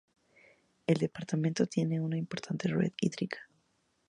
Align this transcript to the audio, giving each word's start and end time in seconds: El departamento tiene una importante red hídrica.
El 0.87 0.97
departamento 0.97 1.67
tiene 1.67 2.01
una 2.01 2.17
importante 2.17 2.67
red 2.69 2.91
hídrica. 2.99 3.37